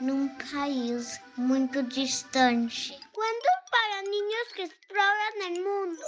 [0.00, 2.96] num país muito distante.
[3.12, 6.02] Cuentos para niños que exploran el mundo.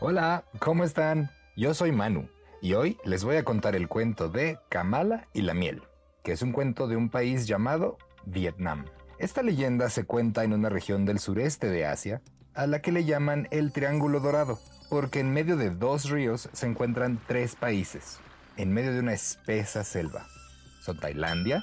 [0.00, 1.30] Hola, ¿cómo están?
[1.56, 2.28] Yo soy Manu
[2.60, 5.82] y hoy les voy a contar el cuento de Kamala y la miel,
[6.24, 8.86] que es un cuento de un país llamado Vietnam.
[9.18, 12.20] Esta leyenda se cuenta en una región del sureste de Asia,
[12.54, 16.66] a la que le llaman el Triángulo Dorado, porque en medio de dos ríos se
[16.66, 18.18] encuentran tres países,
[18.56, 20.26] en medio de una espesa selva.
[20.80, 21.62] Son Tailandia,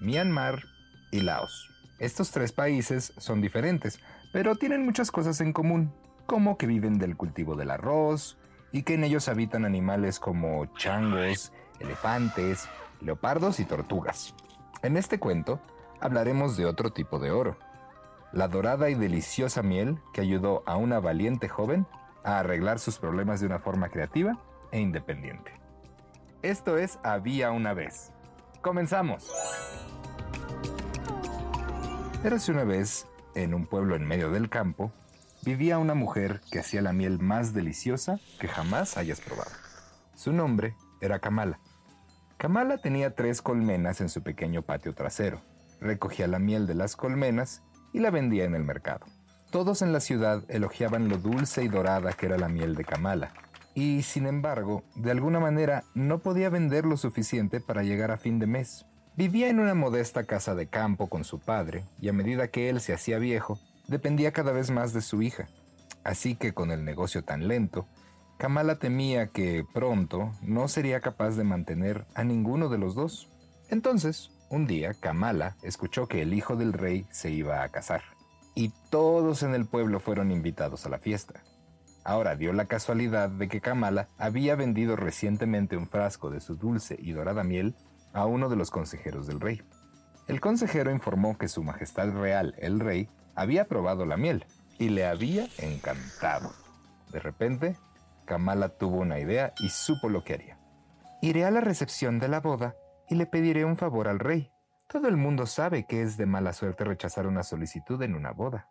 [0.00, 0.62] Myanmar
[1.10, 1.70] y Laos.
[1.98, 3.98] Estos tres países son diferentes,
[4.32, 5.92] pero tienen muchas cosas en común,
[6.26, 8.36] como que viven del cultivo del arroz
[8.70, 12.68] y que en ellos habitan animales como changos, elefantes,
[13.00, 14.34] leopardos y tortugas.
[14.82, 15.60] En este cuento
[16.00, 17.56] hablaremos de otro tipo de oro,
[18.32, 21.86] la dorada y deliciosa miel que ayudó a una valiente joven
[22.22, 24.38] a arreglar sus problemas de una forma creativa
[24.70, 25.52] e independiente.
[26.42, 28.12] Esto es Había una vez.
[28.60, 29.30] Comenzamos.
[32.24, 33.06] Érase una vez,
[33.36, 34.92] en un pueblo en medio del campo,
[35.42, 39.52] vivía una mujer que hacía la miel más deliciosa que jamás hayas probado.
[40.16, 41.60] Su nombre era Kamala.
[42.36, 45.40] Kamala tenía tres colmenas en su pequeño patio trasero.
[45.80, 49.06] Recogía la miel de las colmenas y la vendía en el mercado.
[49.50, 53.32] Todos en la ciudad elogiaban lo dulce y dorada que era la miel de Kamala,
[53.78, 58.40] y sin embargo, de alguna manera no podía vender lo suficiente para llegar a fin
[58.40, 58.86] de mes.
[59.14, 62.80] Vivía en una modesta casa de campo con su padre, y a medida que él
[62.80, 65.46] se hacía viejo, dependía cada vez más de su hija.
[66.02, 67.86] Así que con el negocio tan lento,
[68.36, 73.30] Kamala temía que pronto no sería capaz de mantener a ninguno de los dos.
[73.68, 78.02] Entonces, un día, Kamala escuchó que el hijo del rey se iba a casar,
[78.56, 81.44] y todos en el pueblo fueron invitados a la fiesta.
[82.08, 86.96] Ahora dio la casualidad de que Kamala había vendido recientemente un frasco de su dulce
[86.98, 87.76] y dorada miel
[88.14, 89.60] a uno de los consejeros del rey.
[90.26, 94.46] El consejero informó que su Majestad Real, el rey, había probado la miel
[94.78, 96.50] y le había encantado.
[97.12, 97.76] De repente,
[98.24, 100.58] Kamala tuvo una idea y supo lo que haría.
[101.20, 102.74] Iré a la recepción de la boda
[103.10, 104.50] y le pediré un favor al rey.
[104.88, 108.66] Todo el mundo sabe que es de mala suerte rechazar una solicitud en una boda.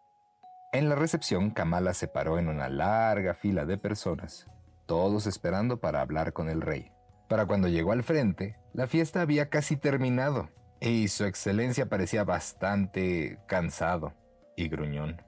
[0.74, 4.48] En la recepción, Kamala se paró en una larga fila de personas,
[4.86, 6.92] todos esperando para hablar con el rey.
[7.30, 10.50] Para cuando llegó al frente, la fiesta había casi terminado
[10.82, 14.14] y su excelencia parecía bastante cansado
[14.58, 15.22] y gruñón.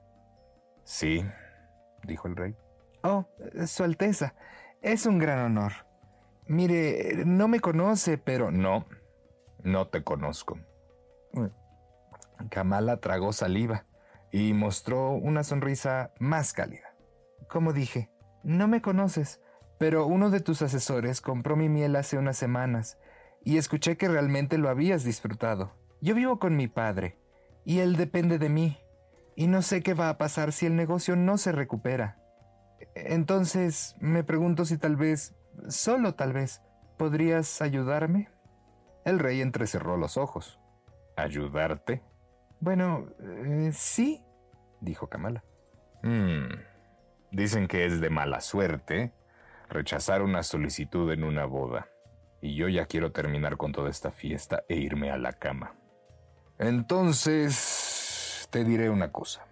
[0.84, 1.24] Sí,
[2.04, 2.54] dijo el rey.
[3.02, 3.26] Oh,
[3.66, 4.34] Su Alteza,
[4.82, 5.72] es un gran honor.
[6.46, 8.84] Mire, no me conoce, pero no,
[9.62, 10.58] no te conozco.
[12.50, 13.86] Kamala tragó saliva
[14.32, 16.94] y mostró una sonrisa más cálida.
[17.48, 18.10] Como dije,
[18.42, 19.40] no me conoces,
[19.78, 22.98] pero uno de tus asesores compró mi miel hace unas semanas
[23.44, 25.72] y escuché que realmente lo habías disfrutado.
[26.00, 27.18] Yo vivo con mi padre
[27.64, 28.78] y él depende de mí
[29.36, 32.18] y no sé qué va a pasar si el negocio no se recupera.
[32.94, 35.34] Entonces me pregunto si tal vez,
[35.68, 36.62] solo tal vez,
[36.98, 38.30] podrías ayudarme.
[39.04, 40.60] El rey entrecerró los ojos.
[41.16, 42.02] ¿Ayudarte?
[42.60, 44.22] Bueno, eh, sí,
[44.80, 45.42] dijo Kamala.
[46.02, 46.48] Hmm,
[47.30, 49.12] dicen que es de mala suerte
[49.70, 51.88] rechazar una solicitud en una boda.
[52.42, 55.74] Y yo ya quiero terminar con toda esta fiesta e irme a la cama.
[56.58, 59.46] Entonces, te diré una cosa.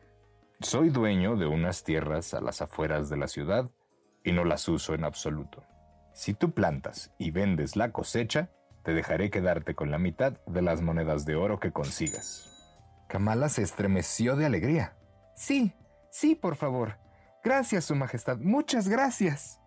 [0.60, 3.70] Soy dueño de unas tierras a las afueras de la ciudad
[4.25, 5.64] y no las uso en absoluto.
[6.12, 8.50] Si tú plantas y vendes la cosecha,
[8.82, 12.57] te dejaré quedarte con la mitad de las monedas de oro que consigas.
[13.08, 14.94] Kamala se estremeció de alegría.
[15.34, 15.72] Sí,
[16.10, 16.96] sí, por favor.
[17.43, 18.38] Gracias, Su Majestad.
[18.38, 19.58] Muchas gracias.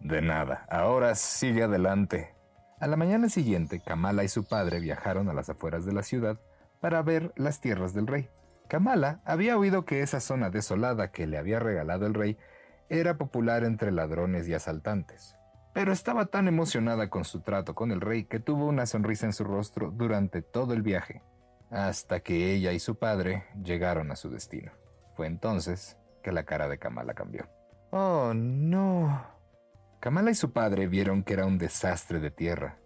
[0.00, 0.66] De nada.
[0.68, 2.34] Ahora sigue adelante.
[2.80, 6.38] A la mañana siguiente, Kamala y su padre viajaron a las afueras de la ciudad
[6.80, 8.28] para ver las tierras del rey.
[8.68, 12.36] Kamala había oído que esa zona desolada que le había regalado el rey
[12.88, 15.36] era popular entre ladrones y asaltantes.
[15.74, 19.32] pero estaba tan emocionada con su trato con el rey que tuvo una sonrisa en
[19.32, 21.22] su rostro durante todo el viaje,
[21.72, 24.72] hasta que ella y su padre llegaron a su destino.
[25.16, 27.48] Fue entonces que la cara de Kamala cambió.
[27.90, 29.26] Oh, no.
[30.00, 32.78] Kamala y su padre vieron que era un desastre de tierra.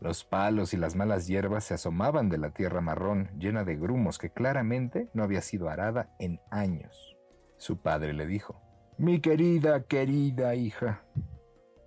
[0.00, 4.18] Los palos y las malas hierbas se asomaban de la tierra marrón llena de grumos
[4.18, 7.16] que claramente no había sido arada en años.
[7.56, 8.60] Su padre le dijo,
[8.98, 11.04] Mi querida, querida hija,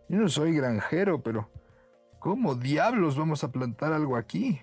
[0.10, 1.52] yo no soy granjero, pero
[2.20, 4.62] ¿cómo diablos vamos a plantar algo aquí?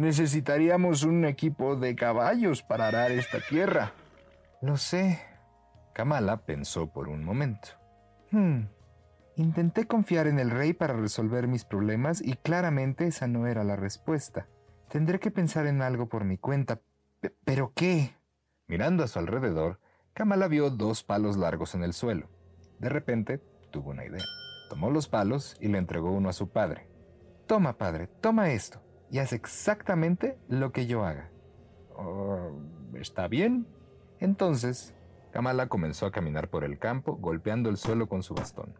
[0.00, 3.92] Necesitaríamos un equipo de caballos para arar esta tierra.
[4.62, 5.20] Lo sé.
[5.92, 7.68] Kamala pensó por un momento.
[8.30, 8.62] Hmm.
[9.36, 13.76] Intenté confiar en el rey para resolver mis problemas y claramente esa no era la
[13.76, 14.48] respuesta.
[14.88, 16.80] Tendré que pensar en algo por mi cuenta.
[17.44, 18.16] ¿Pero qué?
[18.68, 19.80] Mirando a su alrededor,
[20.14, 22.30] Kamala vio dos palos largos en el suelo.
[22.78, 23.36] De repente,
[23.70, 24.24] tuvo una idea.
[24.70, 26.88] Tomó los palos y le entregó uno a su padre.
[27.46, 31.30] Toma, padre, toma esto y haz exactamente lo que yo haga.
[31.96, 32.52] Oh,
[32.94, 33.66] ¿Está bien?
[34.20, 34.94] Entonces,
[35.32, 38.74] Kamala comenzó a caminar por el campo, golpeando el suelo con su bastón.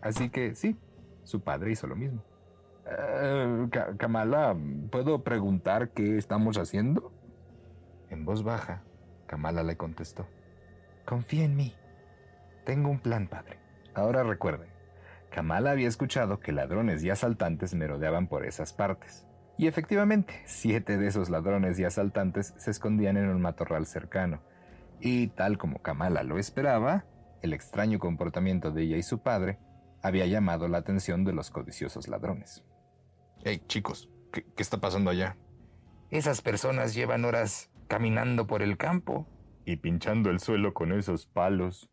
[0.00, 0.76] Así que sí,
[1.24, 2.22] su padre hizo lo mismo.
[2.86, 3.68] Eh,
[3.98, 4.56] Kamala,
[4.90, 7.12] ¿puedo preguntar qué estamos haciendo?
[8.10, 8.82] En voz baja,
[9.26, 10.26] Kamala le contestó.
[11.04, 11.74] Confía en mí.
[12.64, 13.58] Tengo un plan, padre.
[13.94, 14.68] Ahora recuerde,
[15.30, 19.26] Kamala había escuchado que ladrones y asaltantes merodeaban por esas partes.
[19.56, 24.42] Y efectivamente, siete de esos ladrones y asaltantes se escondían en un matorral cercano.
[25.00, 27.04] Y tal como Kamala lo esperaba,
[27.42, 29.58] el extraño comportamiento de ella y su padre
[30.02, 32.64] había llamado la atención de los codiciosos ladrones.
[33.44, 35.36] Hey, chicos, ¿qué, ¿qué, está pasando allá?
[36.10, 39.28] Esas personas llevan horas caminando por el campo
[39.64, 41.90] y pinchando el suelo con esos palos.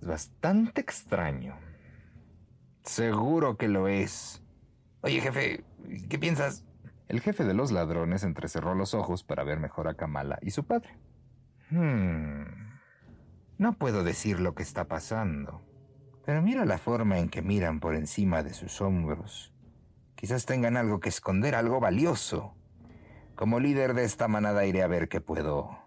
[0.00, 1.56] Es bastante extraño.
[2.84, 4.42] Seguro que lo es.
[5.02, 5.64] Oye, jefe,
[6.08, 6.64] ¿qué piensas?
[7.12, 10.64] El jefe de los ladrones entrecerró los ojos para ver mejor a Kamala y su
[10.64, 10.96] padre.
[11.68, 12.44] Hmm.
[13.58, 15.60] No puedo decir lo que está pasando,
[16.24, 19.52] pero mira la forma en que miran por encima de sus hombros.
[20.14, 22.54] Quizás tengan algo que esconder, algo valioso.
[23.34, 25.78] Como líder de esta manada iré a ver qué puedo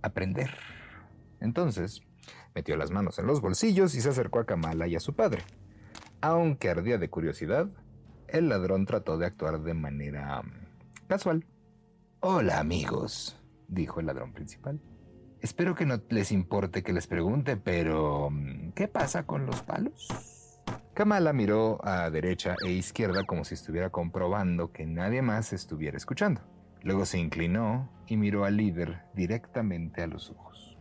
[0.00, 0.56] aprender.
[1.38, 2.00] Entonces,
[2.54, 5.42] metió las manos en los bolsillos y se acercó a Kamala y a su padre.
[6.22, 7.68] Aunque ardía de curiosidad,
[8.28, 11.44] el ladrón trató de actuar de manera mm, casual.
[12.20, 14.80] Hola amigos, dijo el ladrón principal.
[15.40, 20.08] Espero que no les importe que les pregunte, pero mm, ¿qué pasa con los palos?
[20.94, 26.40] Kamala miró a derecha e izquierda como si estuviera comprobando que nadie más estuviera escuchando.
[26.82, 30.78] Luego se inclinó y miró al líder directamente a los ojos.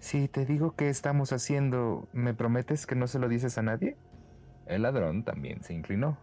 [0.00, 3.96] Si te digo qué estamos haciendo, ¿me prometes que no se lo dices a nadie?
[4.66, 6.18] El ladrón también se inclinó.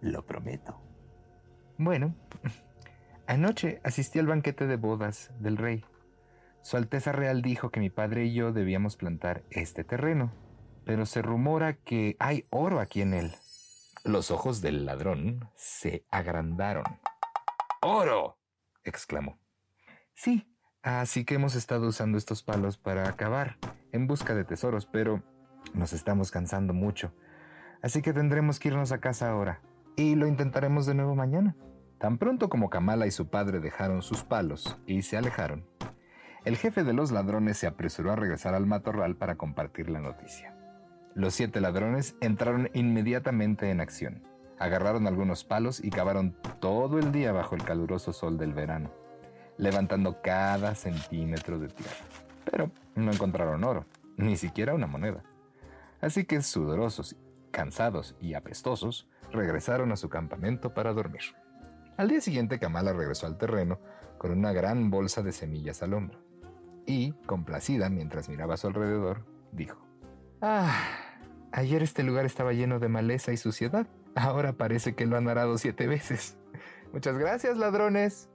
[0.00, 0.80] Lo prometo.
[1.76, 2.14] Bueno,
[3.26, 5.84] anoche asistí al banquete de bodas del rey.
[6.62, 10.32] Su Alteza Real dijo que mi padre y yo debíamos plantar este terreno,
[10.84, 13.34] pero se rumora que hay oro aquí en él.
[14.04, 16.84] Los ojos del ladrón se agrandaron.
[17.82, 18.38] ¡Oro!
[18.84, 19.38] exclamó.
[20.14, 20.52] Sí,
[20.82, 23.56] así que hemos estado usando estos palos para acabar,
[23.92, 25.22] en busca de tesoros, pero
[25.74, 27.12] nos estamos cansando mucho,
[27.82, 29.60] así que tendremos que irnos a casa ahora
[29.98, 31.56] y lo intentaremos de nuevo mañana.
[31.98, 35.66] Tan pronto como Kamala y su padre dejaron sus palos y se alejaron,
[36.44, 40.54] el jefe de los ladrones se apresuró a regresar al matorral para compartir la noticia.
[41.14, 44.22] Los siete ladrones entraron inmediatamente en acción.
[44.60, 48.92] Agarraron algunos palos y cavaron todo el día bajo el caluroso sol del verano,
[49.56, 51.96] levantando cada centímetro de tierra.
[52.44, 53.84] Pero no encontraron oro,
[54.16, 55.24] ni siquiera una moneda.
[56.00, 57.16] Así que sudorosos,
[57.50, 61.22] cansados y apestosos, regresaron a su campamento para dormir.
[61.96, 63.80] Al día siguiente, Kamala regresó al terreno
[64.18, 66.20] con una gran bolsa de semillas al hombro.
[66.86, 69.78] Y, complacida mientras miraba a su alrededor, dijo,
[70.40, 70.72] Ah,
[71.52, 73.86] ayer este lugar estaba lleno de maleza y suciedad.
[74.14, 76.38] Ahora parece que lo han arado siete veces.
[76.92, 78.28] Muchas gracias, ladrones.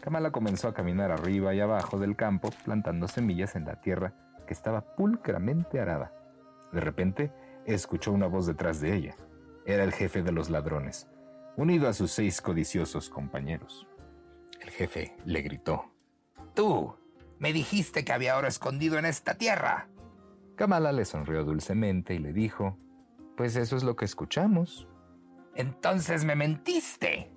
[0.00, 4.12] Kamala comenzó a caminar arriba y abajo del campo, plantando semillas en la tierra
[4.46, 6.12] que estaba pulcramente arada.
[6.72, 7.32] De repente,
[7.64, 9.16] escuchó una voz detrás de ella.
[9.66, 11.08] Era el jefe de los ladrones,
[11.56, 13.86] unido a sus seis codiciosos compañeros.
[14.60, 15.90] El jefe le gritó.
[16.54, 16.94] Tú,
[17.38, 19.88] me dijiste que había oro escondido en esta tierra.
[20.56, 22.78] Kamala le sonrió dulcemente y le dijo,
[23.36, 24.86] Pues eso es lo que escuchamos.
[25.54, 27.30] Entonces me mentiste.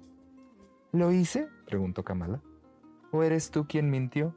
[0.92, 1.48] ¿Lo hice?
[1.66, 2.42] preguntó Kamala.
[3.12, 4.36] ¿O eres tú quien mintió?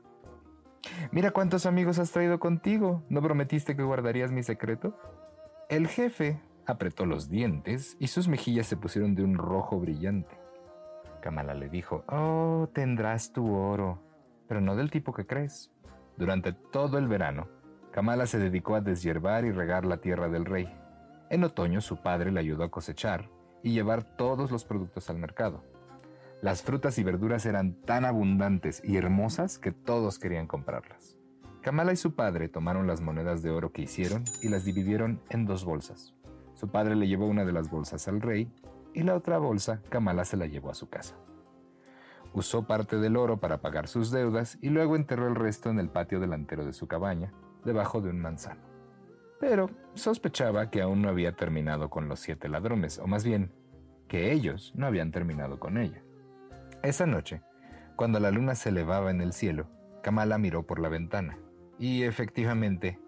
[1.13, 3.03] Mira cuántos amigos has traído contigo.
[3.09, 4.97] ¿No prometiste que guardarías mi secreto?
[5.69, 10.39] El jefe apretó los dientes y sus mejillas se pusieron de un rojo brillante.
[11.21, 14.03] Kamala le dijo, Oh, tendrás tu oro,
[14.49, 15.71] pero no del tipo que crees.
[16.17, 17.49] Durante todo el verano,
[17.93, 20.73] Kamala se dedicó a deshiervar y regar la tierra del rey.
[21.29, 23.29] En otoño su padre le ayudó a cosechar
[23.63, 25.63] y llevar todos los productos al mercado.
[26.43, 31.19] Las frutas y verduras eran tan abundantes y hermosas que todos querían comprarlas.
[31.63, 35.45] Kamala y su padre tomaron las monedas de oro que hicieron y las dividieron en
[35.45, 36.15] dos bolsas.
[36.55, 38.53] Su padre le llevó una de las bolsas al rey
[38.93, 41.17] y la otra bolsa Kamala se la llevó a su casa.
[42.33, 45.89] Usó parte del oro para pagar sus deudas y luego enterró el resto en el
[45.89, 47.33] patio delantero de su cabaña,
[47.65, 48.61] debajo de un manzano.
[49.41, 53.53] Pero sospechaba que aún no había terminado con los siete ladrones, o más bien,
[54.07, 56.03] que ellos no habían terminado con ella.
[56.83, 57.43] Esa noche,
[57.97, 59.67] cuando la luna se elevaba en el cielo,
[60.03, 61.39] Kamala miró por la ventana
[61.79, 62.99] y efectivamente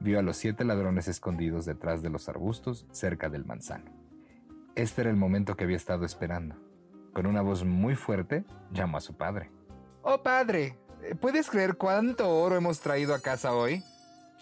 [0.00, 3.90] vio a los siete ladrones escondidos detrás de los arbustos cerca del manzano.
[4.74, 6.56] Este era el momento que había estado esperando.
[7.12, 9.50] Con una voz muy fuerte, llamó a su padre.
[10.02, 10.78] Oh padre,
[11.20, 13.82] ¿puedes creer cuánto oro hemos traído a casa hoy?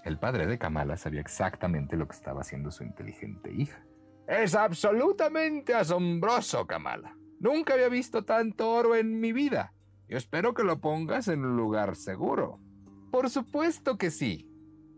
[0.05, 3.83] El padre de Kamala sabía exactamente lo que estaba haciendo su inteligente hija.
[4.29, 7.17] Es absolutamente asombroso, Kamala.
[7.41, 9.73] Nunca había visto tanto oro en mi vida.
[10.09, 12.61] Yo espero que lo pongas en un lugar seguro.
[13.11, 14.46] Por supuesto que sí.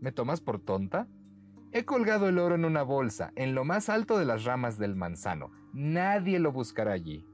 [0.01, 1.07] ¿Me tomas por tonta?
[1.71, 4.95] He colgado el oro en una bolsa, en lo más alto de las ramas del
[4.95, 5.51] manzano.
[5.73, 7.25] Nadie lo buscará allí.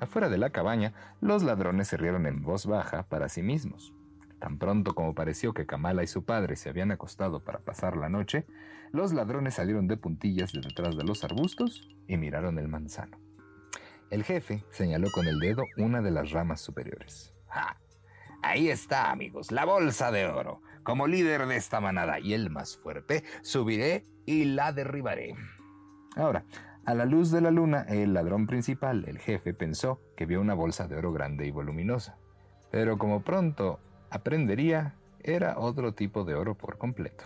[0.00, 3.94] Afuera de la cabaña, los ladrones se rieron en voz baja para sí mismos.
[4.38, 8.08] Tan pronto como pareció que Kamala y su padre se habían acostado para pasar la
[8.08, 8.46] noche,
[8.92, 13.18] los ladrones salieron de puntillas de detrás de los arbustos y miraron el manzano.
[14.10, 17.34] El jefe señaló con el dedo una de las ramas superiores.
[17.48, 17.76] ¡Ja!
[18.42, 20.62] Ahí está, amigos, la bolsa de oro.
[20.88, 25.34] Como líder de esta manada y el más fuerte, subiré y la derribaré.
[26.16, 26.46] Ahora,
[26.86, 30.54] a la luz de la luna, el ladrón principal, el jefe, pensó que vio una
[30.54, 32.16] bolsa de oro grande y voluminosa.
[32.70, 37.24] Pero como pronto aprendería, era otro tipo de oro por completo.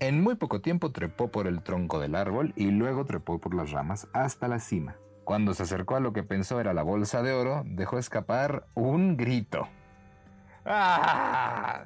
[0.00, 3.70] En muy poco tiempo trepó por el tronco del árbol y luego trepó por las
[3.70, 4.96] ramas hasta la cima.
[5.24, 9.18] Cuando se acercó a lo que pensó era la bolsa de oro, dejó escapar un
[9.18, 9.68] grito.
[10.64, 11.84] ¡Ah!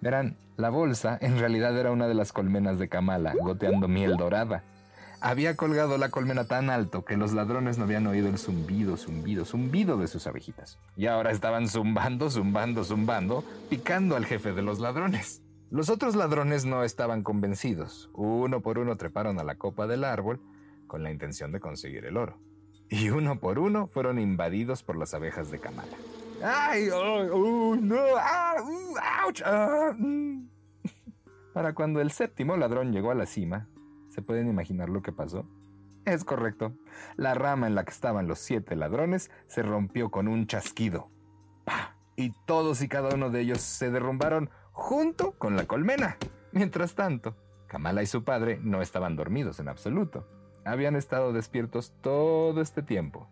[0.00, 4.62] Verán, la bolsa en realidad era una de las colmenas de Kamala, goteando miel dorada.
[5.20, 9.44] Había colgado la colmena tan alto que los ladrones no habían oído el zumbido, zumbido,
[9.44, 10.78] zumbido de sus abejitas.
[10.96, 15.42] Y ahora estaban zumbando, zumbando, zumbando, picando al jefe de los ladrones.
[15.70, 18.10] Los otros ladrones no estaban convencidos.
[18.14, 20.40] Uno por uno treparon a la copa del árbol
[20.86, 22.38] con la intención de conseguir el oro
[22.90, 25.96] y uno por uno fueron invadidos por las abejas de Kamala.
[26.42, 26.88] ¡Ay!
[26.90, 27.96] Oh, no!
[28.18, 28.56] ¡Ah!
[28.62, 28.94] Uh.
[29.44, 30.48] Ah, mm.
[31.54, 33.68] Para cuando el séptimo ladrón llegó a la cima,
[34.08, 35.46] ¿se pueden imaginar lo que pasó?
[36.04, 36.72] Es correcto.
[37.16, 41.10] La rama en la que estaban los siete ladrones se rompió con un chasquido.
[41.64, 41.96] ¡Pah!
[42.16, 46.16] Y todos y cada uno de ellos se derrumbaron junto con la colmena.
[46.52, 50.26] Mientras tanto, Kamala y su padre no estaban dormidos en absoluto
[50.68, 53.28] habían estado despiertos todo este tiempo.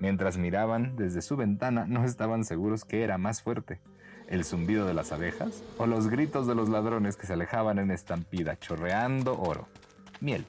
[0.00, 3.80] Mientras miraban desde su ventana no estaban seguros qué era más fuerte,
[4.28, 7.90] el zumbido de las abejas o los gritos de los ladrones que se alejaban en
[7.90, 9.66] estampida chorreando oro.
[10.20, 10.44] Miel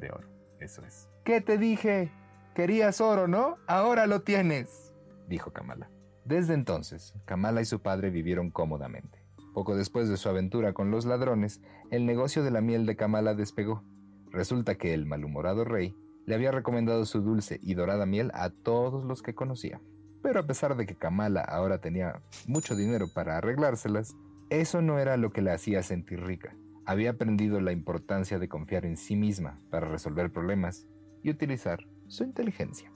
[0.00, 0.26] de oro,
[0.60, 1.08] eso es.
[1.24, 2.10] ¿Qué te dije?
[2.54, 3.56] Querías oro, ¿no?
[3.66, 4.92] Ahora lo tienes,
[5.28, 5.88] dijo Kamala.
[6.24, 9.22] Desde entonces, Kamala y su padre vivieron cómodamente.
[9.54, 13.34] Poco después de su aventura con los ladrones, el negocio de la miel de Kamala
[13.34, 13.82] despegó
[14.30, 15.96] Resulta que el malhumorado rey
[16.28, 19.80] le había recomendado su dulce y dorada miel a todos los que conocía.
[20.22, 24.14] Pero a pesar de que Kamala ahora tenía mucho dinero para arreglárselas,
[24.50, 26.54] eso no era lo que la hacía sentir rica.
[26.84, 30.86] Había aprendido la importancia de confiar en sí misma para resolver problemas
[31.22, 32.92] y utilizar su inteligencia.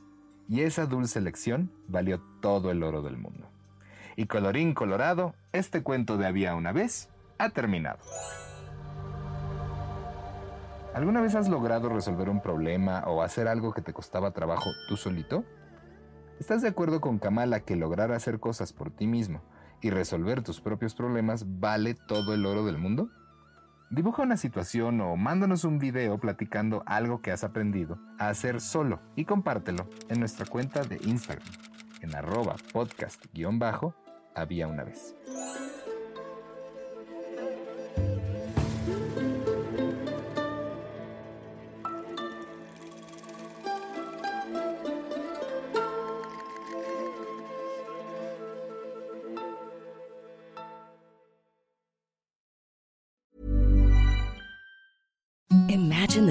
[0.47, 3.49] Y esa dulce lección valió todo el oro del mundo.
[4.15, 7.09] Y colorín colorado, este cuento de había una vez
[7.39, 8.01] ha terminado.
[10.95, 14.99] ¿Alguna vez has logrado resolver un problema o hacer algo que te costaba trabajo tú
[14.99, 15.43] solito?
[16.39, 19.41] ¿Estás de acuerdo con Kamala que lograr hacer cosas por ti mismo
[19.81, 23.09] y resolver tus propios problemas vale todo el oro del mundo?
[23.91, 29.01] Dibuja una situación o mándanos un video platicando algo que has aprendido a hacer solo
[29.17, 31.49] y compártelo en nuestra cuenta de Instagram
[32.03, 35.15] en arroba podcast-había una vez.